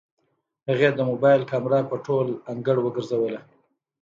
هغې 0.69 0.89
د 0.93 0.99
موبايل 1.09 1.41
کمره 1.51 1.79
په 1.89 1.95
ټول 2.05 2.27
انګړ 2.51 2.75
وګرځوله. 2.81 3.39